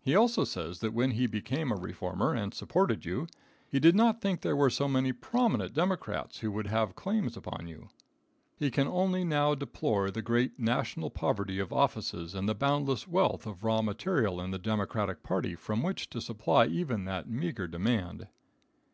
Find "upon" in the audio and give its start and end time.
7.36-7.66